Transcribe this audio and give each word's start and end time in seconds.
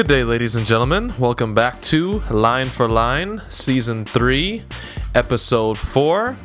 Good 0.00 0.08
day, 0.08 0.24
ladies 0.24 0.56
and 0.56 0.64
gentlemen. 0.64 1.12
Welcome 1.18 1.54
back 1.54 1.78
to 1.82 2.20
Line 2.30 2.64
for 2.64 2.88
Line, 2.88 3.42
Season 3.50 4.06
3, 4.06 4.62
Episode 5.14 5.76
4, 5.76 6.38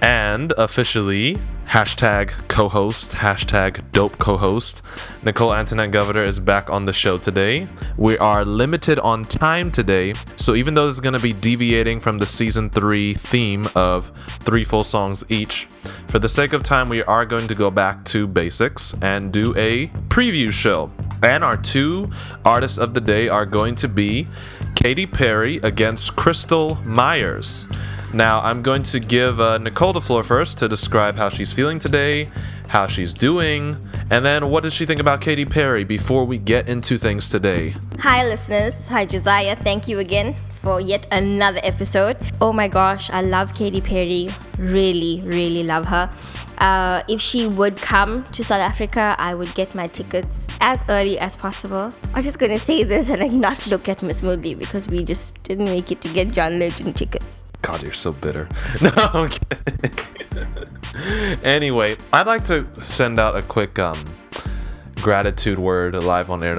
and 0.00 0.52
officially 0.56 1.36
hashtag 1.72 2.28
co-host, 2.48 3.12
hashtag 3.12 3.82
dope 3.92 4.18
co-host. 4.18 4.82
Nicole 5.22 5.54
Antoinette 5.54 5.90
Govender 5.90 6.28
is 6.28 6.38
back 6.38 6.68
on 6.68 6.84
the 6.84 6.92
show 6.92 7.16
today. 7.16 7.66
We 7.96 8.18
are 8.18 8.44
limited 8.44 8.98
on 8.98 9.24
time 9.24 9.70
today, 9.70 10.12
so 10.36 10.54
even 10.54 10.74
though 10.74 10.84
this 10.84 10.96
is 10.96 11.00
going 11.00 11.14
to 11.14 11.18
be 11.18 11.32
deviating 11.32 11.98
from 11.98 12.18
the 12.18 12.26
season 12.26 12.68
three 12.68 13.14
theme 13.14 13.66
of 13.74 14.12
three 14.44 14.64
full 14.64 14.84
songs 14.84 15.24
each, 15.30 15.66
for 16.08 16.18
the 16.18 16.28
sake 16.28 16.52
of 16.52 16.62
time, 16.62 16.90
we 16.90 17.02
are 17.04 17.24
going 17.24 17.48
to 17.48 17.54
go 17.54 17.70
back 17.70 18.04
to 18.04 18.26
basics 18.26 18.94
and 19.00 19.32
do 19.32 19.56
a 19.56 19.86
preview 20.10 20.52
show. 20.52 20.92
And 21.22 21.42
our 21.42 21.56
two 21.56 22.10
artists 22.44 22.76
of 22.76 22.92
the 22.92 23.00
day 23.00 23.30
are 23.30 23.46
going 23.46 23.76
to 23.76 23.88
be 23.88 24.28
Katy 24.74 25.06
Perry 25.06 25.56
against 25.62 26.16
Krystal 26.16 26.84
Meyers. 26.84 27.66
Now, 28.14 28.42
I'm 28.42 28.60
going 28.62 28.82
to 28.84 29.00
give 29.00 29.40
uh, 29.40 29.56
Nicole 29.56 29.94
the 29.94 30.00
floor 30.00 30.22
first 30.22 30.58
to 30.58 30.68
describe 30.68 31.16
how 31.16 31.30
she's 31.30 31.50
feeling 31.50 31.78
today, 31.78 32.28
how 32.68 32.86
she's 32.86 33.14
doing, 33.14 33.76
and 34.10 34.22
then 34.22 34.50
what 34.50 34.64
does 34.64 34.74
she 34.74 34.84
think 34.84 35.00
about 35.00 35.22
Katy 35.22 35.46
Perry 35.46 35.82
before 35.82 36.26
we 36.26 36.36
get 36.36 36.68
into 36.68 36.98
things 36.98 37.30
today. 37.30 37.74
Hi, 38.00 38.26
listeners. 38.26 38.86
Hi, 38.88 39.06
Josiah. 39.06 39.56
Thank 39.56 39.88
you 39.88 39.98
again 39.98 40.36
for 40.60 40.78
yet 40.78 41.06
another 41.10 41.60
episode. 41.62 42.18
Oh 42.40 42.52
my 42.52 42.68
gosh, 42.68 43.08
I 43.08 43.22
love 43.22 43.54
Katy 43.54 43.80
Perry. 43.80 44.28
Really, 44.58 45.22
really 45.24 45.64
love 45.64 45.86
her. 45.86 46.10
Uh, 46.58 47.02
if 47.08 47.18
she 47.18 47.46
would 47.46 47.78
come 47.78 48.24
to 48.32 48.44
South 48.44 48.60
Africa, 48.60 49.16
I 49.18 49.34
would 49.34 49.54
get 49.54 49.74
my 49.74 49.88
tickets 49.88 50.46
as 50.60 50.84
early 50.90 51.18
as 51.18 51.34
possible. 51.34 51.92
I'm 52.12 52.22
just 52.22 52.38
gonna 52.38 52.58
say 52.58 52.84
this 52.84 53.08
and 53.08 53.22
like 53.22 53.32
not 53.32 53.66
look 53.68 53.88
at 53.88 54.02
Miss 54.02 54.22
Moody 54.22 54.54
because 54.54 54.86
we 54.86 55.02
just 55.02 55.42
didn't 55.44 55.64
make 55.64 55.90
it 55.90 56.02
to 56.02 56.08
get 56.12 56.32
John 56.32 56.58
Legend 56.58 56.94
tickets. 56.94 57.44
God, 57.62 57.82
you're 57.82 57.92
so 57.92 58.12
bitter. 58.12 58.48
No, 58.82 58.90
I'm 58.96 59.30
kidding. 59.30 59.90
anyway, 61.42 61.96
I'd 62.12 62.26
like 62.26 62.44
to 62.46 62.66
send 62.78 63.18
out 63.18 63.36
a 63.36 63.42
quick 63.42 63.78
um, 63.78 64.04
gratitude 65.00 65.58
word 65.58 65.94
live 65.94 66.30
on 66.30 66.42
air. 66.42 66.56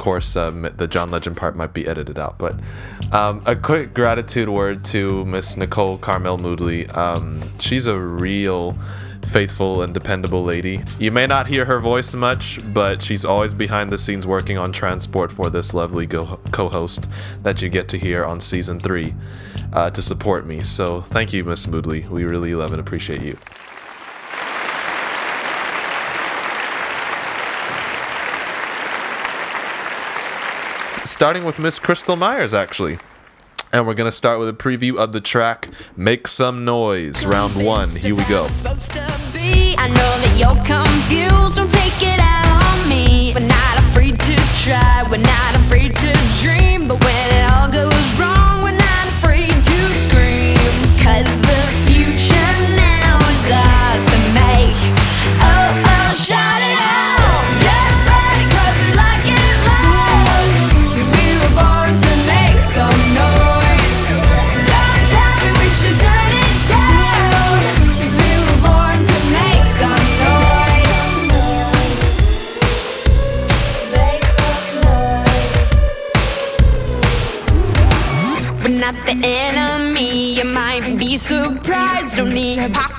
Course, 0.00 0.34
um, 0.36 0.68
the 0.76 0.88
John 0.88 1.10
Legend 1.10 1.36
part 1.36 1.54
might 1.54 1.72
be 1.72 1.86
edited 1.86 2.18
out, 2.18 2.38
but 2.38 2.56
um, 3.12 3.42
a 3.46 3.54
quick 3.54 3.94
gratitude 3.94 4.48
word 4.48 4.84
to 4.86 5.24
Miss 5.26 5.56
Nicole 5.56 5.98
Carmel 5.98 6.38
Moodley. 6.38 6.92
Um, 6.96 7.40
she's 7.60 7.86
a 7.86 7.98
real 7.98 8.76
faithful 9.26 9.82
and 9.82 9.92
dependable 9.92 10.42
lady. 10.42 10.82
You 10.98 11.10
may 11.10 11.26
not 11.26 11.46
hear 11.46 11.64
her 11.66 11.78
voice 11.78 12.14
much, 12.14 12.58
but 12.72 13.02
she's 13.02 13.24
always 13.24 13.54
behind 13.54 13.92
the 13.92 13.98
scenes 13.98 14.26
working 14.26 14.58
on 14.58 14.72
transport 14.72 15.30
for 15.30 15.50
this 15.50 15.74
lovely 15.74 16.06
go- 16.06 16.40
co 16.50 16.68
host 16.68 17.06
that 17.42 17.62
you 17.62 17.68
get 17.68 17.88
to 17.90 17.98
hear 17.98 18.24
on 18.24 18.40
season 18.40 18.80
three 18.80 19.14
uh, 19.72 19.90
to 19.90 20.02
support 20.02 20.46
me. 20.46 20.62
So 20.62 21.02
thank 21.02 21.32
you, 21.32 21.44
Miss 21.44 21.66
Moodley. 21.66 22.08
We 22.08 22.24
really 22.24 22.54
love 22.54 22.72
and 22.72 22.80
appreciate 22.80 23.22
you. 23.22 23.36
Starting 31.10 31.44
with 31.44 31.58
Miss 31.58 31.80
Krystal 31.80 32.16
Meyers, 32.16 32.54
actually. 32.54 33.00
And 33.72 33.84
we're 33.84 33.94
gonna 33.94 34.12
start 34.12 34.38
with 34.38 34.48
a 34.48 34.52
preview 34.52 34.96
of 34.96 35.12
the 35.12 35.20
track 35.20 35.68
Make 35.96 36.28
Some 36.28 36.64
Noise, 36.64 37.26
round 37.26 37.56
one. 37.66 37.90
Here 37.90 38.14
we 38.14 38.22
go. 38.24 38.44
I 38.44 39.88
know 39.88 40.12
that 40.22 40.34
you're 40.38 40.54
confused, 40.64 41.56
don't 41.56 41.68
take 41.68 42.00
it 42.00 42.20
out 42.20 42.62
on 42.62 42.88
me. 42.88 43.32
We're 43.34 43.40
not 43.40 43.78
afraid 43.80 44.20
to 44.20 44.36
try, 44.62 45.04
we're 45.10 45.18
not 45.18 45.56
afraid 45.56 45.69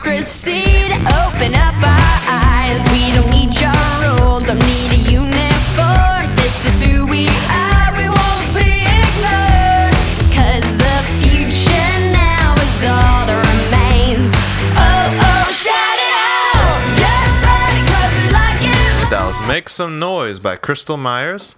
need 0.06 0.90
to 0.90 1.00
open 1.22 1.54
up 1.54 1.76
our 1.76 2.18
eyes. 2.28 2.82
We 2.92 3.14
don't 3.14 3.30
need 3.30 3.54
your 3.60 3.72
rules, 4.02 4.46
don't 4.46 4.60
need 4.66 4.94
a 4.94 5.02
uniform. 5.12 6.26
This 6.36 6.66
is 6.66 6.82
who 6.82 7.06
we 7.06 7.28
are, 7.50 7.92
we 7.96 8.10
won't 8.10 8.50
be 8.54 8.82
ignored. 8.82 9.94
Cause 10.34 10.78
the 10.78 10.98
future 11.22 11.92
now 12.12 12.54
is 12.56 12.84
all 12.84 13.26
that 13.30 13.40
remains. 13.54 14.34
Oh, 14.74 15.22
oh, 15.22 15.46
shout 15.54 16.00
it 16.02 16.14
out! 16.58 16.80
Get 16.98 17.28
ready, 17.46 17.82
cause 17.94 18.14
we 18.18 18.26
like 18.34 18.62
it. 18.64 19.10
That 19.12 19.26
was 19.28 19.48
Make 19.48 19.70
Some 19.70 20.00
Noise 20.00 20.40
by 20.40 20.58
Krystal 20.58 20.98
Meyers 20.98 21.56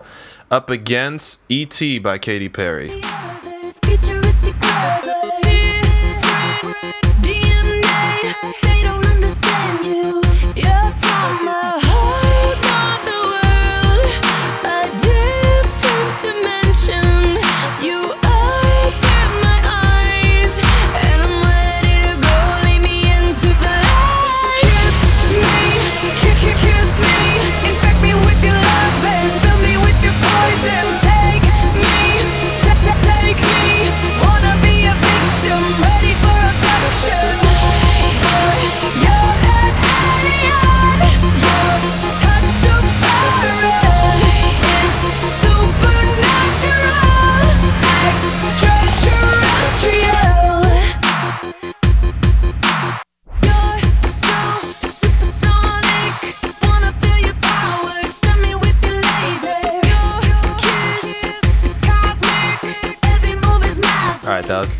up 0.51 0.69
against 0.69 1.41
E.T. 1.49 1.99
by 1.99 2.17
Katy 2.17 2.49
Perry. 2.49 2.91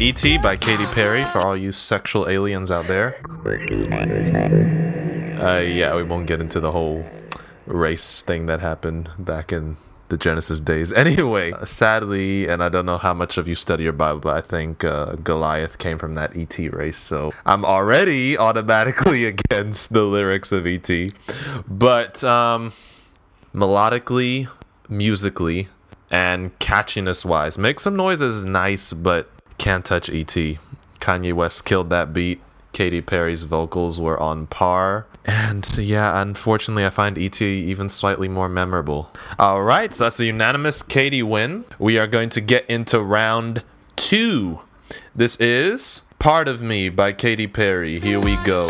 E.T. 0.04 0.38
by 0.40 0.58
Katy 0.58 0.86
Perry 0.88 1.24
for 1.24 1.40
all 1.40 1.56
you 1.56 1.72
sexual 1.72 2.28
aliens 2.28 2.70
out 2.70 2.88
there. 2.88 3.22
Uh, 5.42 5.60
yeah, 5.60 5.96
we 5.96 6.04
won't 6.04 6.28
get 6.28 6.42
into 6.42 6.60
the 6.60 6.74
whole 6.74 7.06
race 7.66 8.22
thing 8.22 8.48
that 8.48 8.60
happened 8.60 9.10
back 9.18 9.54
in 9.54 9.78
the 10.10 10.18
Genesis 10.18 10.60
days. 10.60 10.92
Anyway, 11.04 11.54
sadly, 11.64 12.50
and 12.50 12.62
I 12.62 12.68
don't 12.68 12.86
know 12.86 12.98
how 12.98 13.14
much 13.14 13.38
of 13.38 13.48
you 13.48 13.56
study 13.56 13.86
your 13.86 13.94
Bible, 13.94 14.20
but 14.20 14.36
I 14.36 14.42
think 14.42 14.84
uh, 14.84 15.16
Goliath 15.24 15.78
came 15.78 15.98
from 15.98 16.16
that 16.16 16.36
ET 16.36 16.60
race, 16.74 16.98
so 16.98 17.32
I'm 17.46 17.64
already 17.64 18.38
automatically 18.38 19.24
against 19.34 19.94
the 19.94 20.04
lyrics 20.04 20.52
of 20.52 20.68
ET. 20.68 20.90
But 21.66 22.26
um, 22.26 22.74
melodically, 23.56 24.50
musically, 24.90 25.70
and 26.12 26.60
catchiness 26.60 27.24
wise, 27.24 27.58
Make 27.58 27.80
Some 27.80 27.96
Noise 27.96 28.22
is 28.22 28.44
nice, 28.44 28.92
but 28.92 29.30
can't 29.58 29.86
touch 29.86 30.10
ET. 30.10 30.36
Kanye 31.00 31.34
West 31.34 31.66
killed 31.66 31.90
that 31.90 32.14
beat. 32.14 32.42
Katy 32.72 33.02
Perry's 33.02 33.44
vocals 33.44 34.02
were 34.02 34.20
on 34.20 34.48
par. 34.48 35.06
And 35.26 35.70
yeah, 35.78 36.22
unfortunately, 36.22 36.86
I 36.86 36.90
find 36.90 37.18
ET 37.18 37.42
even 37.42 37.88
slightly 37.88 38.28
more 38.28 38.50
memorable. 38.50 39.10
All 39.40 39.64
right, 39.64 39.94
so 39.94 40.06
that's 40.06 40.20
a 40.20 40.26
unanimous 40.26 40.82
Katy 40.82 41.24
win. 41.24 41.66
We 41.80 41.98
are 41.98 42.08
going 42.08 42.30
to 42.30 42.42
get 42.42 42.70
into 42.70 43.00
round 43.00 43.64
two. 43.96 44.62
This 45.16 45.36
is 45.38 46.02
Part 46.20 46.48
of 46.48 46.62
Me 46.62 46.90
by 46.90 47.12
Katy 47.12 47.48
Perry. 47.48 48.00
Here 48.00 48.20
we 48.20 48.36
go. 48.44 48.68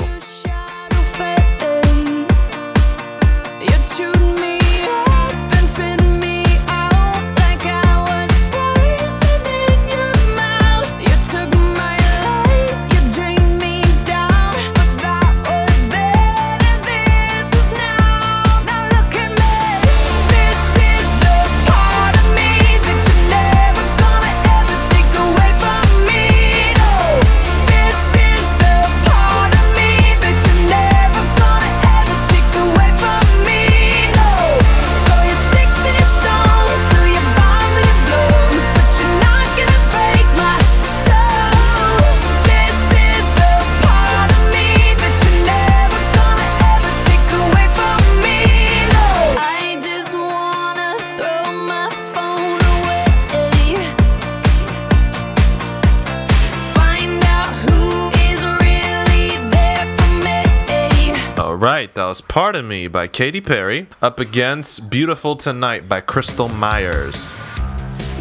That 61.95 62.05
was 62.05 62.21
Part 62.21 62.55
of 62.55 62.65
Me 62.65 62.87
by 62.87 63.05
Katy 63.05 63.39
Perry 63.39 63.85
up 64.01 64.19
against 64.19 64.89
Beautiful 64.89 65.35
Tonight 65.35 65.87
by 65.87 66.01
Krystal 66.01 66.51
Meyers. 66.51 67.35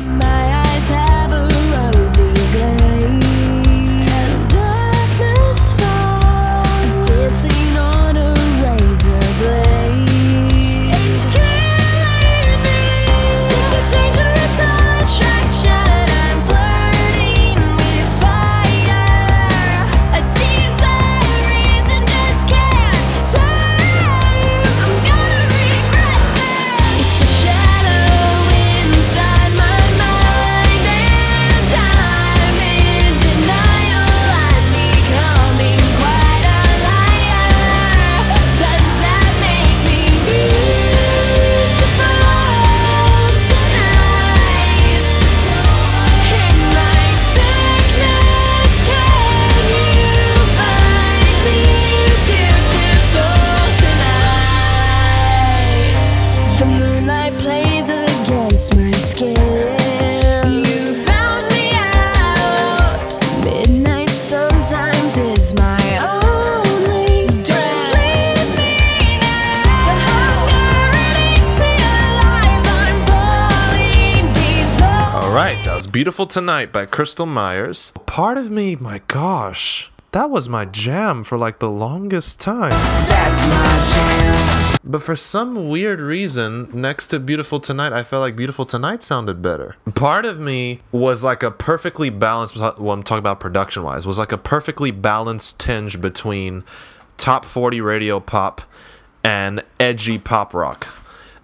My 0.05 0.52
Beautiful 75.93 76.27
Tonight 76.27 76.73
by 76.73 76.87
Krystal 76.87 77.29
Meyers. 77.29 77.93
Part 78.07 78.39
of 78.39 78.51
Me, 78.51 78.77
my 78.77 79.03
gosh, 79.09 79.93
that 80.13 80.31
was 80.31 80.49
my 80.49 80.65
jam 80.65 81.23
for 81.23 81.37
like 81.37 81.59
the 81.59 81.69
longest 81.69 82.41
time. 82.41 82.71
That's 82.71 83.43
my 83.43 83.91
jam. 83.93 84.79
But 84.83 85.03
for 85.03 85.15
some 85.15 85.69
weird 85.69 86.01
reason, 86.01 86.71
next 86.73 87.09
to 87.09 87.19
Beautiful 87.19 87.61
Tonight, 87.61 87.93
I 87.93 88.05
felt 88.05 88.23
like 88.23 88.37
Beautiful 88.37 88.65
Tonight 88.65 89.03
sounded 89.03 89.43
better. 89.43 89.77
Part 89.95 90.25
of 90.25 90.41
me 90.41 90.81
was 90.93 91.23
like 91.23 91.43
a 91.43 91.51
perfectly 91.51 92.09
balanced, 92.09 92.57
well, 92.57 92.93
I'm 92.93 93.03
talking 93.03 93.19
about 93.19 93.39
production 93.39 93.83
wise, 93.83 94.07
was 94.07 94.19
like 94.19 94.33
a 94.33 94.39
perfectly 94.39 94.93
balanced 94.93 95.61
tinge 95.61 96.01
between 96.01 96.65
top 97.19 97.45
40 97.45 97.83
radio 97.83 98.19
pop 98.19 98.63
and 99.23 99.63
edgy 99.79 100.17
pop 100.17 100.55
rock. 100.55 101.02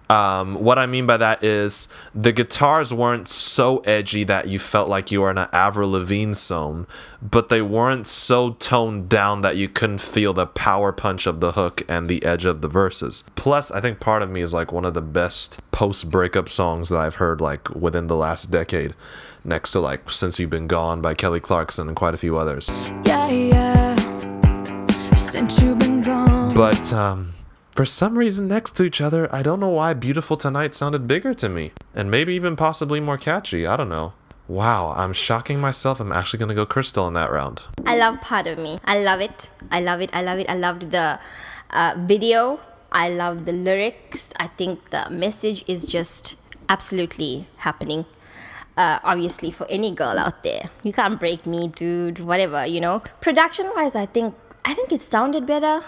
Um, 0.09 0.55
what 0.55 0.79
I 0.79 0.87
mean 0.87 1.05
by 1.05 1.17
that 1.17 1.43
is 1.43 1.87
the 2.15 2.31
guitars 2.31 2.91
weren't 2.91 3.27
so 3.27 3.77
edgy 3.79 4.23
that 4.23 4.47
you 4.47 4.57
felt 4.57 4.89
like 4.89 5.11
you 5.11 5.21
were 5.21 5.29
in 5.29 5.37
an 5.37 5.49
Avril 5.53 5.91
Lavigne 5.91 6.33
song, 6.33 6.87
but 7.21 7.49
they 7.49 7.61
weren't 7.61 8.07
so 8.07 8.51
toned 8.53 9.07
down 9.07 9.41
that 9.41 9.55
you 9.55 9.69
couldn't 9.69 10.01
feel 10.01 10.33
the 10.33 10.47
power 10.47 10.91
punch 10.91 11.27
of 11.27 11.41
the 11.41 11.51
hook 11.51 11.83
and 11.87 12.09
the 12.09 12.23
edge 12.25 12.45
of 12.45 12.61
the 12.61 12.67
verses. 12.67 13.23
Plus, 13.35 13.69
I 13.69 13.81
think 13.81 13.99
part 13.99 14.23
of 14.23 14.31
me 14.31 14.41
is 14.41 14.51
like 14.53 14.71
one 14.71 14.85
of 14.85 14.95
the 14.95 15.01
best 15.01 15.59
post 15.71 16.09
breakup 16.09 16.49
songs 16.49 16.89
that 16.89 16.99
I've 16.99 17.15
heard 17.15 17.39
like 17.39 17.69
within 17.69 18.07
the 18.07 18.15
last 18.15 18.49
decade, 18.49 18.95
next 19.43 19.71
to 19.71 19.79
like 19.79 20.11
Since 20.11 20.39
You've 20.39 20.49
Been 20.49 20.67
Gone 20.67 21.01
by 21.01 21.13
Kelly 21.13 21.39
Clarkson 21.39 21.87
and 21.87 21.95
quite 21.95 22.15
a 22.15 22.17
few 22.17 22.35
others. 22.35 22.67
Yeah, 23.05 23.29
yeah. 23.29 23.95
Since 25.15 25.61
you've 25.61 25.77
been 25.77 26.01
gone. 26.01 26.51
But 26.55 26.91
um, 26.93 27.33
for 27.79 27.85
some 27.85 28.17
reason, 28.17 28.49
next 28.49 28.75
to 28.75 28.83
each 28.83 28.99
other, 28.99 29.33
I 29.33 29.41
don't 29.41 29.61
know 29.61 29.69
why 29.69 29.93
Beautiful 29.93 30.35
Tonight 30.35 30.73
sounded 30.73 31.07
bigger 31.07 31.33
to 31.35 31.47
me. 31.47 31.71
And 31.95 32.11
maybe 32.11 32.33
even 32.33 32.57
possibly 32.57 32.99
more 32.99 33.17
catchy. 33.17 33.65
I 33.65 33.77
don't 33.77 33.87
know. 33.87 34.11
Wow, 34.49 34.93
I'm 34.97 35.13
shocking 35.13 35.61
myself. 35.61 36.01
I'm 36.01 36.11
actually 36.11 36.45
to 36.45 36.53
go 36.53 36.65
Krystal 36.65 37.07
in 37.07 37.13
that 37.13 37.31
round. 37.31 37.63
I 37.85 37.95
love 37.95 38.19
part 38.19 38.47
of 38.47 38.57
me. 38.59 38.79
I 38.83 38.99
love 38.99 39.21
it. 39.21 39.49
I 39.71 39.79
love 39.79 40.01
it. 40.01 40.09
I 40.11 40.21
love 40.21 40.39
it. 40.39 40.49
I 40.49 40.55
loved 40.55 40.91
the 40.91 41.21
uh, 41.69 41.95
video. 41.99 42.59
I 42.91 43.07
love 43.07 43.45
the 43.45 43.53
lyrics. 43.53 44.33
I 44.35 44.47
think 44.47 44.89
the 44.89 45.09
message 45.09 45.63
is 45.65 45.85
just 45.85 46.35
absolutely 46.67 47.47
happening. 47.59 48.03
Uh, 48.75 48.99
obviously, 49.05 49.51
for 49.51 49.65
any 49.69 49.95
girl 49.95 50.19
out 50.19 50.43
there, 50.43 50.63
you 50.83 50.91
can't 50.91 51.17
break 51.17 51.45
me, 51.45 51.69
dude. 51.69 52.19
Whatever, 52.19 52.65
you 52.65 52.81
know. 52.81 53.03
Production-wise, 53.21 53.95
I 53.95 54.05
think 54.05 54.35
I 54.65 54.73
think 54.73 54.91
it 54.91 55.01
sounded 55.01 55.45
better. 55.45 55.81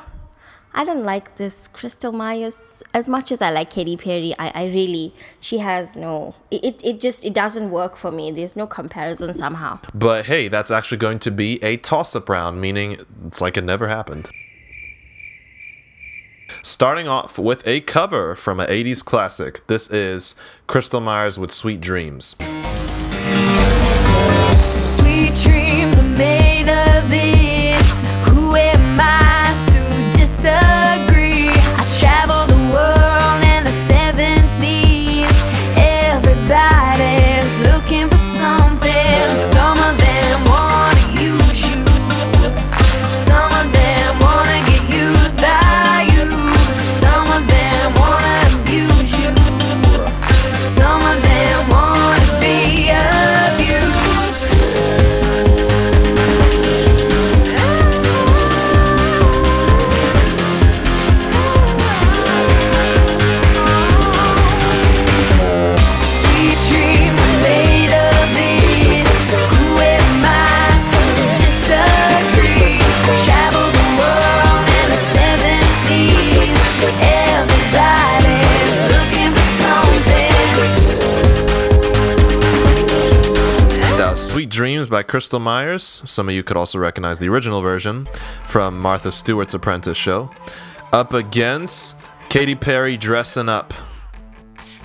I 0.74 0.86
don't 0.86 1.04
like 1.04 1.36
this 1.36 1.68
Krystal 1.70 2.13
Meyers 2.13 2.82
as 2.94 3.10
much 3.10 3.32
as 3.32 3.42
I 3.42 3.51
like 3.51 3.70
Katy 3.70 3.98
Perry. 3.98 4.34
I, 4.40 4.51
I 4.56 4.66
really, 4.66 5.13
she 5.42 5.58
has 5.58 5.96
no, 5.96 6.34
it, 6.50 6.80
it, 6.84 7.01
just, 7.01 7.25
it 7.25 7.34
doesn't 7.34 7.72
work 7.72 7.98
for 7.98 8.12
me. 8.12 8.32
There's 8.32 8.56
no 8.56 8.68
comparison 8.68 9.34
somehow. 9.34 9.80
But 9.94 10.25
hey, 10.25 10.48
that's 10.48 10.72
actually 10.72 11.00
going 11.00 11.20
to 11.20 11.32
be 11.32 11.62
a 11.62 11.78
toss 11.78 12.16
up 12.16 12.30
round, 12.30 12.62
meaning 12.62 13.06
it's 13.28 13.42
like 13.42 13.58
it 13.58 13.63
never 13.63 13.90
happened. 13.90 14.30
Starting 16.63 17.08
off 17.08 17.38
with 17.38 17.66
a 17.68 17.82
cover 17.82 18.36
from 18.36 18.60
an 18.60 18.70
80s 18.70 19.04
classic. 19.04 19.66
This 19.68 19.90
is 19.90 20.36
Krystal 20.68 21.01
Meyers 21.01 21.38
with 21.38 21.51
Sweet 21.51 21.82
Dreams. 21.82 22.36
Krystal 85.12 85.41
Meyers. 85.41 86.01
Some 86.06 86.30
of 86.30 86.36
you 86.36 86.41
could 86.41 86.56
also 86.56 86.80
recognize 86.80 87.20
the 87.20 87.27
original 87.27 87.60
version 87.60 88.08
from 88.48 88.80
Martha 88.80 89.12
Stewart's 89.12 89.53
Apprentice 89.53 89.98
show. 89.98 90.32
Up 90.94 91.12
against 91.12 91.98
Katy 92.30 92.56
Perry 92.56 92.96
dressing 92.96 93.50
up. 93.50 93.74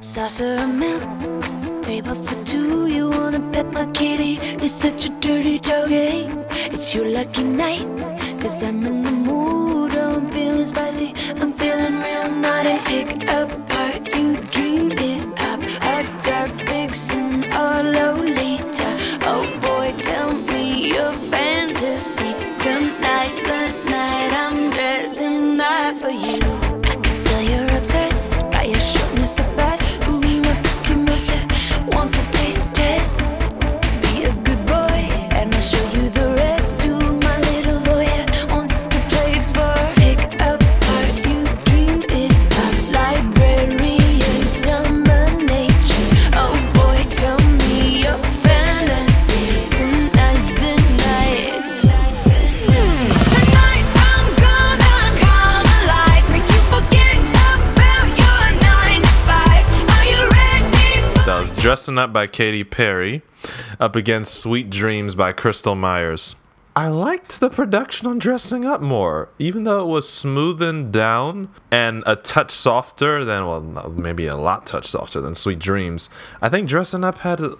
Saucer 0.00 0.56
of 0.56 0.74
milk, 0.74 1.80
table 1.80 2.16
for 2.16 2.44
two. 2.44 2.88
You 2.88 3.08
wanna 3.10 3.38
pet 3.52 3.72
my 3.72 3.86
kitty? 3.92 4.40
You're 4.58 4.66
such 4.66 5.06
a 5.06 5.10
dirty 5.20 5.60
doggy. 5.60 5.94
Eh? 5.94 6.44
It's 6.72 6.92
your 6.92 7.06
lucky 7.06 7.44
night, 7.44 7.86
cause 8.40 8.64
I'm 8.64 8.84
in 8.84 9.04
the 9.04 9.12
mood. 9.12 9.92
I'm 9.94 10.28
feeling 10.32 10.66
spicy, 10.66 11.14
I'm 11.36 11.52
feeling 11.52 12.00
real 12.02 12.32
naughty. 12.32 12.80
Pick 12.84 13.30
up 13.30 13.65
Up 61.76 62.12
by 62.12 62.26
Katy 62.26 62.64
Perry 62.64 63.22
up 63.78 63.94
against 63.96 64.40
Sweet 64.40 64.70
Dreams 64.70 65.14
by 65.14 65.32
Krystal 65.32 65.76
Meyers. 65.76 66.34
I 66.74 66.88
liked 66.88 67.40
the 67.40 67.48
production 67.48 68.06
on 68.06 68.18
Dressing 68.18 68.64
Up 68.64 68.80
more, 68.80 69.28
even 69.38 69.64
though 69.64 69.82
it 69.82 69.88
was 69.88 70.06
smoothened 70.06 70.90
down 70.90 71.48
and 71.70 72.02
a 72.06 72.16
touch 72.16 72.50
softer 72.50 73.24
than, 73.24 73.46
well, 73.46 73.60
maybe 73.90 74.26
a 74.26 74.36
lot 74.36 74.66
touch 74.66 74.86
softer 74.86 75.20
than 75.20 75.34
Sweet 75.34 75.58
Dreams. 75.58 76.10
I 76.42 76.48
think 76.48 76.68
Dressing 76.68 77.04
Up 77.04 77.18
had 77.18 77.40
a 77.40 77.56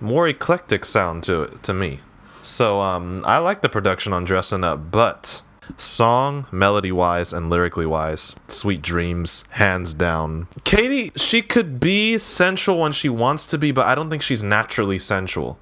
more 0.00 0.26
eclectic 0.28 0.84
sound 0.84 1.22
to 1.24 1.42
it, 1.42 1.62
to 1.62 1.72
me. 1.72 2.00
So 2.42 2.80
um, 2.80 3.22
I 3.26 3.38
like 3.38 3.62
the 3.62 3.68
production 3.68 4.12
on 4.12 4.24
Dressing 4.24 4.64
Up, 4.64 4.90
but 4.90 5.42
song, 5.76 6.46
melody 6.52 6.92
wise, 6.92 7.32
and 7.32 7.50
lyrically 7.50 7.86
wise, 7.86 8.34
Sweet 8.48 8.82
Dreams, 8.82 9.44
hands 9.50 9.94
down. 9.94 10.48
Katy, 10.64 11.12
she 11.16 11.42
could 11.42 11.80
be 11.80 12.18
sensual 12.18 12.78
when 12.78 12.92
she 12.92 13.08
wants 13.08 13.46
to 13.46 13.58
be, 13.58 13.72
but 13.72 13.86
I 13.86 13.94
don't 13.94 14.10
think 14.10 14.22
she's 14.22 14.42
naturally 14.42 14.98
sensual. 14.98 15.58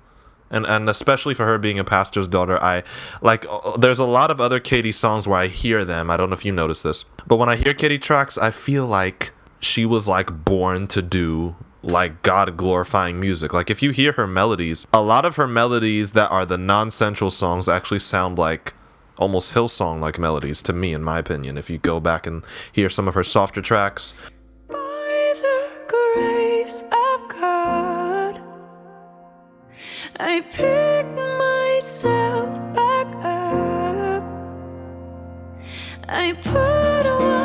And, 0.53 0.67
and 0.67 0.91
especially 0.91 1.35
for 1.35 1.47
her 1.47 1.59
being 1.59 1.79
a 1.79 1.85
pastor's 1.85 2.27
daughter, 2.27 2.61
I 2.61 2.83
like. 3.23 3.47
uh, 3.49 3.77
There's 3.77 4.01
a 4.01 4.05
lot 4.05 4.33
of 4.33 4.41
other 4.41 4.59
Katy 4.59 4.91
songs 4.91 5.29
where 5.29 5.39
I 5.39 5.47
hear 5.47 5.85
them. 5.85 6.11
I 6.11 6.17
don't 6.17 6.29
know 6.29 6.35
if 6.35 6.45
you 6.45 6.51
notice 6.51 6.83
this, 6.83 7.05
but 7.29 7.37
when 7.37 7.49
I 7.49 7.55
hear 7.55 7.73
Katy 7.73 7.99
tracks, 7.99 8.37
I 8.37 8.51
feel 8.51 8.85
like 8.85 9.31
she 9.61 9.87
was 9.87 10.09
like 10.09 10.45
born 10.45 10.89
to 10.89 11.03
do 11.03 11.55
like 11.83 12.23
God 12.23 12.57
glorifying 12.57 13.21
music. 13.21 13.53
Like 13.53 13.71
if 13.71 13.81
you 13.81 13.91
hear 13.93 14.11
her 14.13 14.27
melodies, 14.27 14.87
a 14.93 15.01
lot 15.01 15.25
of 15.25 15.37
her 15.37 15.47
melodies 15.47 16.13
that 16.13 16.31
are 16.33 16.45
the 16.45 16.59
non-sensual 16.59 17.31
songs 17.31 17.69
actually 17.69 18.01
sound 18.01 18.37
like 18.37 18.75
almost 19.21 19.55
Hillsong 19.55 20.01
like 20.01 20.19
melodies 20.19 20.63
to 20.63 20.73
me 20.73 20.93
in 20.93 21.05
my 21.05 21.19
opinion. 21.21 21.57
If 21.57 21.71
you 21.71 21.79
go 21.79 22.01
back 22.01 22.27
and 22.27 22.43
hear 22.73 22.89
some 22.89 23.07
of 23.07 23.15
her 23.15 23.23
softer 23.23 23.63
tracks, 23.63 24.15
By 24.69 25.35
the 25.37 25.85
grace 25.87 26.83
of 26.83 27.29
God, 27.29 28.43
I 30.19 30.41
pick 30.41 31.07
myself 31.15 32.75
back 32.75 33.07
up. 33.25 34.25
I 36.09 36.33
put 36.43 37.05
one 37.21 37.40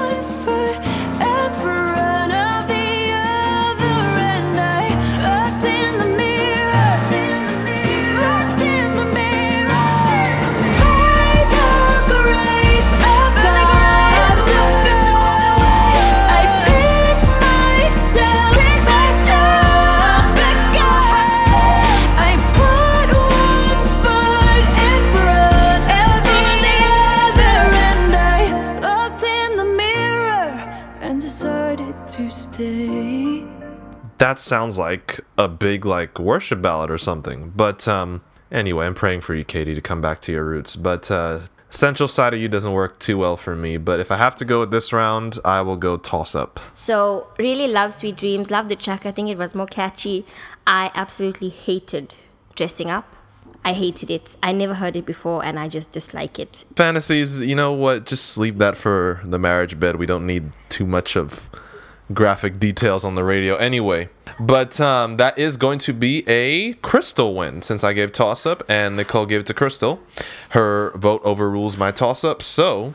that 34.35 34.41
sounds 34.41 34.77
like 34.77 35.21
a 35.37 35.47
big 35.47 35.85
like 35.85 36.19
worship 36.19 36.61
ballad 36.61 36.91
or 36.91 36.97
something. 36.97 37.53
But 37.55 37.87
um 37.87 38.21
anyway, 38.51 38.85
I'm 38.85 38.93
praying 38.93 39.21
for 39.21 39.33
you 39.33 39.45
Katy 39.45 39.73
to 39.75 39.81
come 39.81 40.01
back 40.01 40.19
to 40.21 40.31
your 40.31 40.43
roots. 40.43 40.75
But 40.75 41.09
uh 41.09 41.39
Central 41.69 42.07
side 42.07 42.33
of 42.33 42.39
you 42.39 42.47
doesn't 42.47 42.71
work 42.71 42.99
too 42.99 43.17
well 43.17 43.35
for 43.35 43.53
me, 43.53 43.75
but 43.75 43.99
if 43.99 44.09
I 44.09 44.15
have 44.15 44.35
to 44.35 44.45
go 44.45 44.61
with 44.61 44.71
this 44.71 44.93
round, 44.93 45.39
I 45.43 45.61
will 45.61 45.75
go 45.75 45.97
toss 45.97 46.33
up. 46.33 46.59
So 46.73 47.27
really 47.37 47.67
love 47.67 47.93
Sweet 47.93 48.15
Dreams, 48.15 48.49
love 48.49 48.69
the 48.69 48.77
track. 48.77 49.05
I 49.05 49.11
think 49.11 49.29
it 49.29 49.37
was 49.37 49.53
more 49.55 49.65
catchy. 49.65 50.25
I 50.65 50.91
absolutely 50.93 51.49
hated 51.49 52.15
dressing 52.55 52.89
up. 52.89 53.15
I 53.65 53.73
hated 53.73 54.09
it. 54.09 54.37
I 54.41 54.53
never 54.53 54.75
heard 54.75 54.95
it 54.95 55.05
before 55.05 55.43
and 55.43 55.59
I 55.59 55.67
just 55.67 55.91
dislike 55.91 56.39
it. 56.39 56.63
Fantasies, 56.75 57.41
you 57.41 57.55
know 57.55 57.73
what? 57.73 58.05
Just 58.05 58.37
leave 58.37 58.57
that 58.59 58.77
for 58.77 59.21
the 59.25 59.39
marriage 59.39 59.77
bed. 59.77 59.97
We 59.97 60.05
don't 60.05 60.25
need 60.25 60.51
too 60.69 60.85
much 60.85 61.17
of 61.17 61.49
graphic 62.13 62.59
details 62.59 63.03
on 63.03 63.15
the 63.15 63.23
radio 63.23 63.55
anyway. 63.55 64.09
But 64.39 64.79
um, 64.81 65.17
that 65.17 65.37
is 65.37 65.57
going 65.57 65.79
to 65.79 65.93
be 65.93 66.27
a 66.27 66.73
Krystal 66.75 67.35
win 67.35 67.61
since 67.61 67.83
I 67.83 67.93
gave 67.93 68.11
toss 68.11 68.45
up 68.45 68.63
and 68.67 68.97
Nicole 68.97 69.25
gave 69.25 69.41
it 69.41 69.45
to 69.47 69.53
Krystal. 69.53 69.99
Her 70.49 70.91
vote 70.95 71.21
overrules 71.23 71.77
my 71.77 71.91
toss 71.91 72.23
up. 72.23 72.41
So 72.41 72.93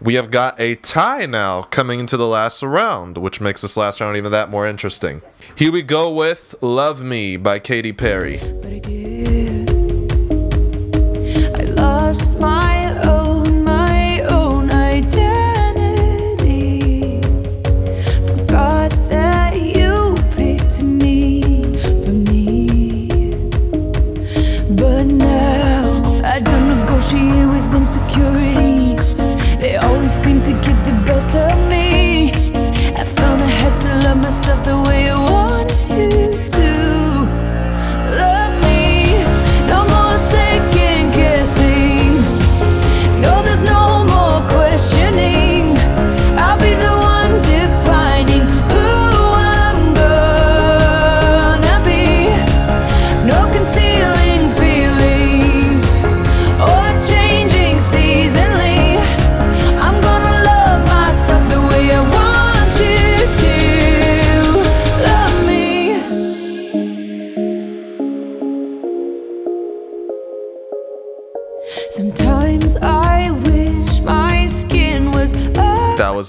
we 0.00 0.14
have 0.14 0.30
got 0.30 0.58
a 0.60 0.76
tie 0.76 1.26
now 1.26 1.62
coming 1.62 2.00
into 2.00 2.16
the 2.16 2.26
last 2.26 2.62
round, 2.62 3.18
which 3.18 3.40
makes 3.40 3.62
this 3.62 3.76
last 3.76 4.00
round 4.00 4.16
even 4.16 4.32
that 4.32 4.50
more 4.50 4.66
interesting. 4.66 5.22
Here 5.54 5.72
we 5.72 5.82
go 5.82 6.10
with 6.12 6.54
Love 6.60 7.02
Me 7.02 7.36
by 7.36 7.58
Katy 7.58 7.92
Perry. 7.92 8.99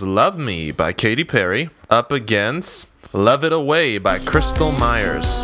Love 0.04 0.38
Me 0.38 0.72
by 0.72 0.94
Katy 0.94 1.24
Perry 1.24 1.70
up 1.90 2.12
against 2.12 2.90
Love 3.14 3.44
It 3.44 3.54
Away 3.54 3.98
by 3.98 4.18
Krystal 4.18 4.78
Meyers. 4.78 5.44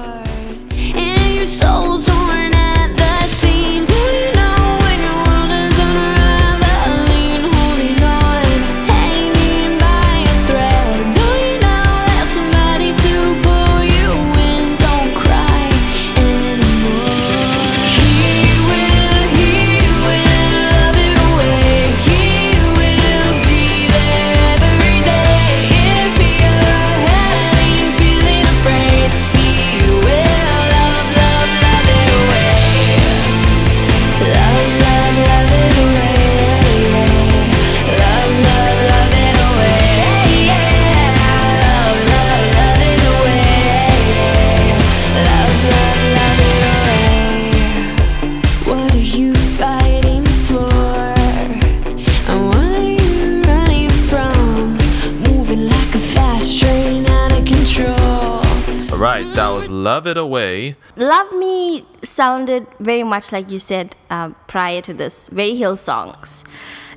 Sounded 62.58 62.74
very 62.80 63.04
much 63.04 63.32
like 63.32 63.52
you 63.52 63.60
said 63.60 63.96
uh, 64.10 64.30
prior 64.48 64.82
to 64.82 64.94
this, 64.94 65.30
very 65.30 65.56
hill 65.56 65.76
songs. 65.78 66.44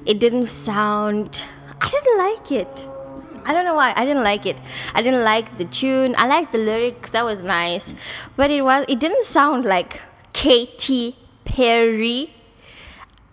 It 0.06 0.18
didn't 0.18 0.46
sound. 0.46 1.44
I 1.80 1.88
didn't 1.90 2.18
like 2.18 2.52
it. 2.52 2.88
I 3.44 3.52
don't 3.52 3.66
know 3.66 3.74
why 3.74 3.92
I 3.94 4.06
didn't 4.06 4.22
like 4.22 4.46
it. 4.46 4.56
I 4.94 5.02
didn't 5.02 5.22
like 5.22 5.58
the 5.58 5.66
tune. 5.66 6.14
I 6.16 6.26
liked 6.26 6.52
the 6.52 6.58
lyrics. 6.58 7.10
That 7.10 7.26
was 7.26 7.44
nice, 7.44 7.94
but 8.36 8.50
it 8.50 8.62
was 8.62 8.86
it 8.88 9.00
didn't 9.00 9.24
sound 9.24 9.66
like 9.66 10.00
Katy 10.32 11.16
Perry. 11.44 12.32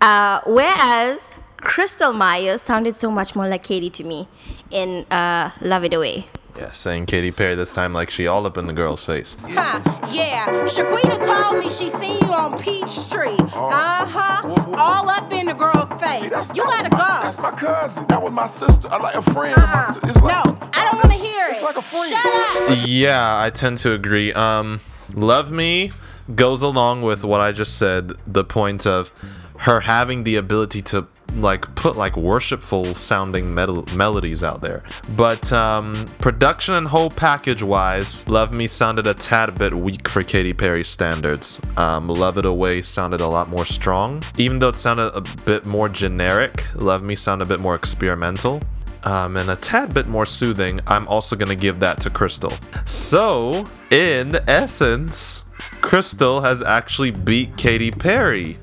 Uh, 0.02 0.42
whereas 0.46 1.34
Krystal 1.62 2.14
Meyers 2.16 2.62
sounded 2.62 2.96
so 2.96 3.10
much 3.10 3.36
more 3.36 3.48
like 3.48 3.64
Katy 3.64 3.90
to 3.92 4.04
me 4.04 4.28
in 4.70 5.06
uh, 5.12 5.52
"Love 5.62 5.86
It 5.86 5.94
Away." 5.94 6.28
Yeah, 6.58 6.72
saying 6.72 7.06
Katy 7.06 7.32
Perry 7.32 7.54
this 7.56 7.72
time 7.72 7.94
like 7.94 8.10
she 8.10 8.26
all 8.28 8.46
up 8.46 8.58
in 8.58 8.66
the 8.66 8.74
girl's 8.74 9.04
face. 9.04 9.38
Huh, 9.44 9.80
yeah. 10.12 10.46
Shaquita 10.66 11.24
told 11.24 11.60
me 11.64 11.70
she 11.70 11.90
seen 11.90 12.20
you 12.22 12.34
on 12.34 12.58
Peachtree. 12.58 13.36
Uh 13.54 14.06
huh. 14.06 14.76
All 14.76 15.08
up 15.10 15.32
in 15.32 15.46
the 15.48 15.54
girl's 15.54 15.88
face. 16.02 16.22
See, 16.22 16.58
you 16.58 16.64
gotta 16.66 16.90
That's 16.90 16.96
go. 16.96 16.98
That's 17.24 17.38
my 17.40 17.52
cousin. 17.52 18.08
That 18.08 18.22
was 18.24 18.32
my 18.32 18.48
sister. 18.48 18.88
I 18.92 18.98
like 18.98 19.16
a 19.16 19.22
friend 19.22 19.56
Uh-uh. 19.58 19.84
sister. 19.84 20.08
It's 20.10 20.22
like, 20.24 20.46
No, 20.46 20.58
I 20.74 20.84
don't 20.86 20.96
want 20.96 21.12
to 21.12 21.18
hear 21.20 21.46
it. 21.48 21.52
It's 21.52 21.64
like 21.64 21.78
a 21.78 21.82
friend. 21.82 22.10
Shut 22.10 22.72
up. 22.72 22.78
Yeah, 22.88 23.40
I 23.40 23.50
tend 23.52 23.78
to 23.80 23.94
agree. 23.94 24.34
Um, 24.34 24.80
Love 25.14 25.52
Me 25.52 25.92
goes 26.36 26.62
along 26.64 27.04
with 27.04 27.24
what 27.24 27.40
I 27.40 27.52
just 27.52 27.78
said. 27.78 28.14
The 28.26 28.44
point 28.44 28.88
of 28.88 29.12
her 29.60 29.82
having 29.82 30.24
the 30.24 30.36
ability 30.36 30.82
to 30.84 31.08
like 31.36 31.74
put 31.76 31.96
like 31.96 32.18
worshipful 32.18 32.96
sounding 32.96 33.54
mel- 33.54 33.86
melodies 33.96 34.44
out 34.44 34.62
there. 34.62 34.84
But 35.16 35.52
um, 35.54 35.94
production 36.20 36.76
and 36.76 36.88
whole 36.88 37.10
package 37.10 37.64
wise, 37.64 38.28
Love 38.28 38.54
Me 38.54 38.68
sounded 38.68 39.08
a 39.08 39.14
tad 39.14 39.58
bit 39.58 39.74
weak 39.74 40.08
for 40.08 40.24
Katy 40.24 40.54
Perry 40.54 40.84
standards. 40.84 41.60
Um, 41.78 42.08
Love 42.08 42.38
It 42.38 42.46
Away 42.46 42.82
sounded 42.82 43.22
a 43.22 43.28
lot 43.28 43.50
more 43.50 43.66
strong. 43.66 44.24
Even 44.38 44.60
though 44.60 44.70
it 44.70 44.76
sounded 44.76 45.14
a 45.14 45.22
bit 45.46 45.66
more 45.66 45.90
generic, 45.90 46.66
Love 46.76 47.04
Me 47.04 47.16
sounded 47.16 47.46
a 47.46 47.48
bit 47.48 47.60
more 47.60 47.76
experimental 47.76 48.62
um, 49.04 49.38
and 49.38 49.50
a 49.50 49.56
tad 49.56 49.94
bit 49.94 50.08
more 50.08 50.26
soothing, 50.26 50.82
I'm 50.88 51.08
also 51.08 51.36
going 51.36 51.50
to 51.50 51.56
give 51.56 51.80
that 51.80 52.02
to 52.02 52.10
Krystal. 52.10 52.58
So, 52.88 53.68
in 53.90 54.38
essence, 54.50 55.44
Krystal 55.82 56.44
has 56.44 56.62
actually 56.62 57.12
beat 57.12 57.56
Katy 57.56 57.92
Perry. 57.92 58.58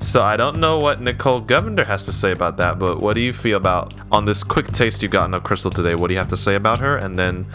So, 0.00 0.22
I 0.22 0.36
don't 0.36 0.60
know 0.60 0.78
what 0.78 1.00
Nicole 1.00 1.42
Govender 1.42 1.84
has 1.84 2.04
to 2.04 2.12
say 2.12 2.30
about 2.30 2.56
that, 2.58 2.78
but 2.78 3.00
what 3.00 3.14
do 3.14 3.20
you 3.20 3.32
feel 3.32 3.56
about 3.56 3.92
on 4.12 4.24
this 4.24 4.44
quick 4.44 4.66
taste 4.68 5.02
you've 5.02 5.10
gotten 5.10 5.34
of 5.34 5.42
Krystal 5.42 5.74
today? 5.74 5.96
What 5.96 6.06
do 6.06 6.14
you 6.14 6.18
have 6.18 6.28
to 6.28 6.36
say 6.36 6.54
about 6.54 6.78
her? 6.78 6.96
And 6.96 7.18
then, 7.18 7.46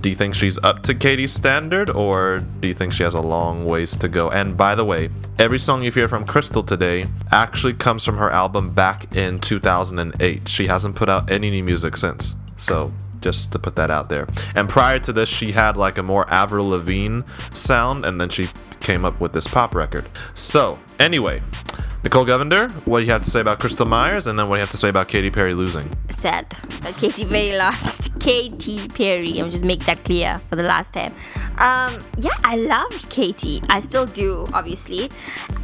do 0.00 0.08
you 0.08 0.16
think 0.16 0.34
she's 0.34 0.58
up 0.64 0.82
to 0.84 0.94
Katy's 0.94 1.30
standard, 1.30 1.90
or 1.90 2.38
do 2.60 2.68
you 2.68 2.74
think 2.74 2.94
she 2.94 3.02
has 3.02 3.12
a 3.12 3.20
long 3.20 3.66
ways 3.66 3.96
to 3.98 4.08
go? 4.08 4.30
And 4.30 4.56
by 4.56 4.74
the 4.74 4.84
way, 4.84 5.10
every 5.38 5.58
song 5.58 5.82
you 5.82 5.92
hear 5.92 6.08
from 6.08 6.24
Krystal 6.24 6.66
today 6.66 7.06
actually 7.32 7.74
comes 7.74 8.02
from 8.02 8.16
her 8.16 8.30
album 8.30 8.70
back 8.70 9.14
in 9.14 9.38
2008. 9.38 10.48
She 10.48 10.66
hasn't 10.66 10.96
put 10.96 11.10
out 11.10 11.30
any 11.30 11.50
new 11.50 11.62
music 11.62 11.98
since. 11.98 12.34
So 12.56 12.92
just 13.20 13.52
to 13.52 13.58
put 13.58 13.76
that 13.76 13.90
out 13.90 14.08
there. 14.08 14.26
And 14.54 14.68
prior 14.68 14.98
to 15.00 15.12
this, 15.12 15.28
she 15.28 15.52
had 15.52 15.76
like 15.76 15.98
a 15.98 16.02
more 16.02 16.24
Avril 16.32 16.70
Lavigne 16.70 17.20
sound, 17.52 18.06
and 18.06 18.18
then 18.18 18.30
she 18.30 18.48
came 18.80 19.04
up 19.04 19.20
with 19.20 19.32
this 19.32 19.46
pop 19.46 19.74
record. 19.74 20.08
So 20.34 20.78
anyway, 20.98 21.42
Nicole 22.02 22.24
Govender, 22.24 22.70
what 22.86 23.00
do 23.00 23.04
you 23.04 23.12
have 23.12 23.20
to 23.22 23.30
say 23.30 23.40
about 23.40 23.60
Krystal 23.60 23.86
Meyers, 23.86 24.26
and 24.26 24.38
then 24.38 24.48
what 24.48 24.56
do 24.56 24.60
you 24.60 24.62
have 24.62 24.70
to 24.70 24.78
say 24.78 24.88
about 24.88 25.08
Katy 25.08 25.30
Perry 25.30 25.52
losing? 25.52 25.90
sad 26.08 26.50
that 26.80 26.94
Katy 26.98 27.24
Perry 27.26 27.52
lost. 27.56 28.18
Katy 28.20 28.88
Perry. 28.88 29.38
I'm 29.38 29.50
just 29.50 29.64
make 29.64 29.84
that 29.84 30.04
clear 30.04 30.40
for 30.48 30.56
the 30.56 30.62
last 30.62 30.92
time. 30.94 31.14
Um, 31.58 32.04
yeah, 32.16 32.30
I 32.44 32.56
loved 32.56 33.08
Katy. 33.10 33.62
I 33.68 33.80
still 33.80 34.06
do, 34.06 34.46
obviously, 34.52 35.10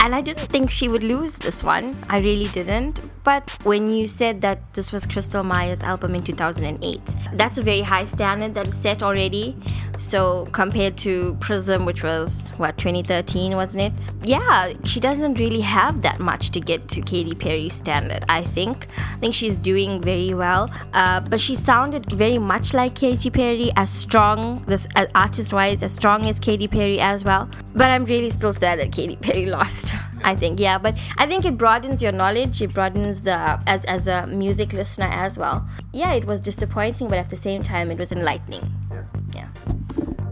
and 0.00 0.14
I 0.14 0.20
didn't 0.20 0.48
think 0.48 0.70
she 0.70 0.88
would 0.88 1.02
lose 1.02 1.38
this 1.38 1.64
one. 1.64 1.96
I 2.08 2.18
really 2.18 2.48
didn't. 2.48 3.00
But 3.24 3.50
when 3.64 3.90
you 3.90 4.06
said 4.06 4.40
that 4.42 4.72
this 4.74 4.92
was 4.92 5.04
Krystal 5.04 5.44
Meyers' 5.44 5.82
album 5.82 6.14
in 6.14 6.22
2008, 6.22 7.14
that's 7.32 7.58
a 7.58 7.62
very 7.62 7.80
high 7.80 8.06
standard 8.06 8.54
that 8.54 8.68
is 8.68 8.76
set 8.76 9.02
already. 9.02 9.56
So 9.98 10.46
compared 10.52 10.96
to 10.98 11.36
Prism, 11.40 11.86
which 11.86 12.04
was 12.04 12.50
what 12.56 12.78
2013, 12.78 13.56
wasn't 13.56 13.82
it? 13.82 13.92
Yeah, 14.22 14.74
she 14.84 15.00
doesn't 15.00 15.40
really 15.40 15.62
have 15.62 16.02
that 16.02 16.20
much 16.30 16.50
to 16.54 16.60
get 16.60 16.88
to 16.88 17.00
Katy 17.00 17.34
Perry's 17.34 17.74
standard. 17.74 18.24
I 18.28 18.42
think. 18.56 18.88
I 19.14 19.18
think 19.20 19.34
she's 19.34 19.58
doing 19.58 20.02
very 20.02 20.34
well. 20.34 20.70
Uh, 20.92 21.20
but 21.20 21.40
she 21.40 21.54
sounded 21.54 22.04
very 22.12 22.38
much 22.38 22.74
like 22.74 22.94
Katy 22.94 23.30
Perry, 23.30 23.70
as 23.76 23.90
strong, 23.90 24.62
this 24.66 24.86
uh, 24.96 25.06
artist-wise, 25.14 25.82
as 25.82 25.92
strong 25.94 26.26
as 26.30 26.38
Katy 26.38 26.68
Perry 26.68 26.98
as 27.00 27.24
well. 27.24 27.48
But 27.74 27.88
I'm 27.90 28.04
really 28.04 28.30
still 28.30 28.52
sad 28.52 28.78
that 28.80 28.92
Katy 28.92 29.16
Perry 29.16 29.46
lost. 29.58 29.94
I 30.24 30.34
think, 30.34 30.58
yeah. 30.58 30.78
But 30.78 30.98
I 31.18 31.26
think 31.26 31.44
it 31.44 31.56
broadens 31.56 32.02
your 32.02 32.12
knowledge. 32.12 32.60
It 32.60 32.74
broadens 32.74 33.22
the 33.22 33.38
as 33.66 33.84
as 33.84 34.08
a 34.08 34.26
music 34.26 34.72
listener 34.72 35.10
as 35.26 35.38
well. 35.38 35.66
Yeah, 35.92 36.12
it 36.14 36.24
was 36.24 36.40
disappointing, 36.40 37.08
but 37.08 37.18
at 37.18 37.30
the 37.30 37.36
same 37.36 37.62
time, 37.62 37.90
it 37.90 37.98
was 37.98 38.10
enlightening. 38.12 38.64
Yeah. 39.34 39.48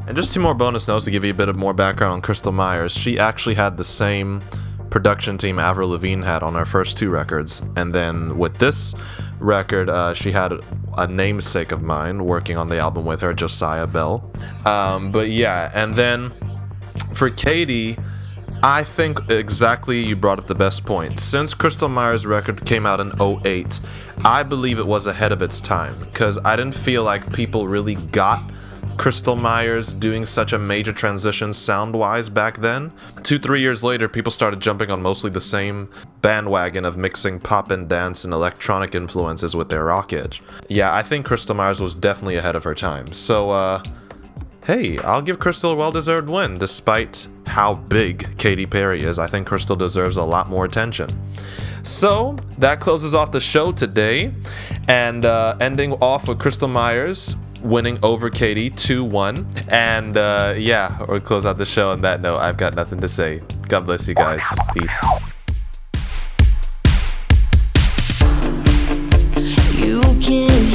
And 0.07 0.17
just 0.17 0.35
two 0.35 0.41
more 0.41 0.55
bonus 0.55 0.87
notes 0.89 1.07
to 1.07 1.11
give 1.11 1.25
you 1.25 1.31
a 1.31 1.35
bit 1.43 1.49
of 1.49 1.57
more 1.57 1.73
background 1.73 2.13
on 2.13 2.23
Krystal 2.23 2.53
Meyers. 2.53 2.93
She 2.93 3.19
actually 3.19 3.55
had 3.55 3.77
the 3.77 3.85
same 3.85 4.43
production 4.95 5.37
team 5.37 5.59
Avril 5.59 5.89
Lavigne 5.89 6.23
had 6.23 6.45
on 6.45 6.55
her 6.55 6.65
first 6.65 6.97
two 6.97 7.11
records, 7.11 7.61
and 7.75 7.93
then 7.93 8.39
with 8.39 8.59
this 8.59 8.95
record, 9.41 9.91
uh, 9.91 10.15
she 10.15 10.31
had 10.31 10.53
a 10.97 11.09
namesake 11.09 11.73
of 11.73 11.83
mine 11.83 12.25
working 12.25 12.57
on 12.57 12.69
the 12.69 12.79
album 12.79 13.05
with 13.05 13.21
her, 13.21 13.35
Josiah 13.35 13.89
Bell. 13.89 14.31
Um, 14.65 15.11
but 15.11 15.31
yeah, 15.31 15.73
and 15.75 15.97
then 15.97 16.31
for 17.13 17.29
Katy, 17.29 17.97
I 18.63 18.85
think 18.85 19.29
exactly 19.31 19.99
you 20.01 20.15
brought 20.15 20.39
up 20.39 20.47
the 20.47 20.55
best 20.55 20.87
point. 20.87 21.19
Since 21.19 21.57
Krystal 21.57 21.91
Meyers' 21.91 22.25
record 22.25 22.65
came 22.65 22.87
out 22.87 23.01
in 23.01 23.11
08, 23.21 23.81
I 24.25 24.45
believe 24.45 24.79
it 24.79 24.87
was 24.87 25.09
ahead 25.09 25.33
of 25.33 25.43
its 25.43 25.61
time 25.61 25.99
because 25.99 26.39
I 26.45 26.55
didn't 26.55 26.77
feel 26.77 27.03
like 27.03 27.33
people 27.33 27.67
really 27.67 27.97
got 27.97 28.41
Krystal 28.97 29.41
Meyers 29.41 29.93
doing 29.93 30.25
such 30.25 30.53
a 30.53 30.59
major 30.59 30.93
transition 30.93 31.53
sound 31.53 31.95
wise 31.95 32.29
back 32.29 32.59
then. 32.59 32.93
Two, 33.23 33.39
three 33.39 33.61
years 33.61 33.85
later, 33.85 34.09
people 34.09 34.31
started 34.31 34.61
jumping 34.61 34.91
on 34.91 35.03
mostly 35.03 35.31
the 35.31 35.41
same 35.41 35.91
bandwagon 36.23 36.85
of 36.85 36.97
mixing 36.97 37.41
pop 37.41 37.71
and 37.71 37.89
dance 37.89 38.25
and 38.25 38.33
electronic 38.33 38.95
influences 38.95 39.55
with 39.55 39.69
their 39.69 39.85
rock 39.85 40.13
edge. 40.13 40.43
Yeah, 40.69 40.95
I 40.95 41.03
think 41.03 41.27
Krystal 41.27 41.57
Meyers 41.57 41.81
was 41.81 41.95
definitely 41.95 42.37
ahead 42.37 42.57
of 42.57 42.65
her 42.65 42.75
time. 42.75 43.13
So, 43.13 43.51
uh, 43.51 43.83
hey, 44.65 44.99
I'll 44.99 45.23
give 45.23 45.39
Krystal 45.39 45.73
a 45.73 45.75
well 45.75 45.93
deserved 45.93 46.31
win, 46.31 46.59
despite 46.59 47.29
how 47.47 47.75
big 47.75 48.37
Katy 48.39 48.67
Perry 48.67 49.05
is. 49.05 49.19
I 49.19 49.27
think 49.27 49.47
Krystal 49.47 49.77
deserves 49.77 50.17
a 50.17 50.25
lot 50.25 50.49
more 50.49 50.65
attention. 50.65 51.21
So 51.83 52.37
that 52.59 52.81
closes 52.81 53.15
off 53.15 53.31
the 53.31 53.41
show 53.41 53.71
today, 53.71 54.33
and 54.89 55.27
uh, 55.27 55.57
ending 55.61 55.93
off 55.95 56.27
with 56.27 56.39
Krystal 56.39 56.71
Meyers 56.71 57.37
winning 57.65 57.99
over 58.03 58.31
Katy 58.31 58.71
2 58.71 59.05
1. 59.05 59.65
And 59.69 60.17
uh, 60.17 60.55
yeah, 60.57 61.05
we'll 61.09 61.21
close 61.21 61.47
out 61.47 61.59
the 61.59 61.67
show 61.67 61.91
on 61.91 62.03
that 62.03 62.21
note. 62.21 62.39
I've 62.39 62.57
got 62.57 62.75
nothing 62.75 63.01
to 63.01 63.09
say. 63.09 63.43
God 63.69 63.87
bless 63.87 64.07
you 64.07 64.15
guys. 64.15 64.45
Peace. 64.75 65.05
You 69.75 70.01
can 70.21 70.71